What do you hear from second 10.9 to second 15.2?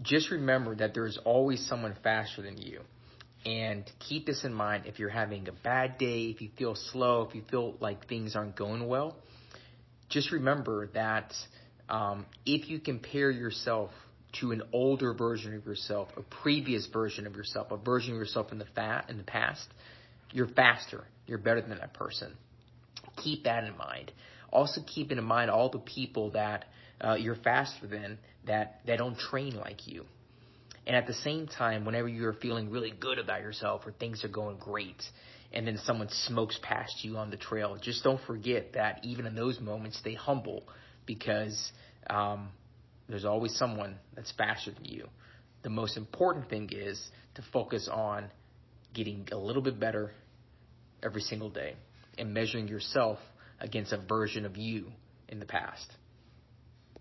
that um, if you compare yourself to an older